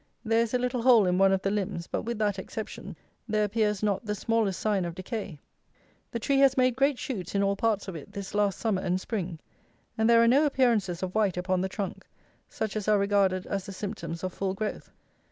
[0.25, 2.95] There is a little hole in one of the limbs; but with that exception,
[3.27, 5.37] there appears not the smallest sign of decay.
[6.09, 8.99] The tree has made great shoots in all parts of it this last summer and
[8.99, 9.37] spring;
[9.99, 12.07] and there are no appearances of white upon the trunk,
[12.49, 14.89] such as are regarded as the symptoms of full growth.